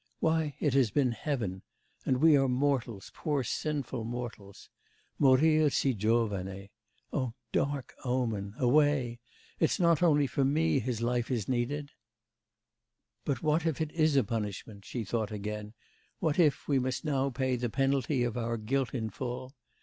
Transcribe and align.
Why, 0.19 0.55
it 0.59 0.73
has 0.73 0.89
been 0.89 1.11
heaven... 1.11 1.61
and 2.07 2.17
we 2.23 2.35
are 2.35 2.47
mortals, 2.47 3.11
poor 3.13 3.43
sinful 3.43 4.03
mortals.... 4.03 4.67
Morir 5.19 5.69
si 5.69 5.93
giovane. 5.93 6.69
Oh, 7.13 7.33
dark 7.51 7.93
omen, 8.03 8.55
away! 8.57 9.19
It's 9.59 9.79
not 9.79 10.01
only 10.01 10.25
for 10.25 10.43
me 10.43 10.79
his 10.79 11.03
life 11.03 11.29
is 11.29 11.47
needed! 11.47 11.91
'But 13.25 13.43
what, 13.43 13.63
if 13.67 13.79
it 13.79 13.91
is 13.91 14.15
a 14.15 14.23
punishment,' 14.23 14.85
she 14.85 15.03
thought 15.05 15.31
again; 15.31 15.75
'what, 16.17 16.39
if 16.39 16.67
we 16.67 16.79
must 16.79 17.05
now 17.05 17.29
pay 17.29 17.55
the 17.55 17.69
penalty 17.69 18.23
of 18.23 18.35
our 18.35 18.57
guilt 18.57 18.95
in 18.95 19.11
full? 19.11 19.53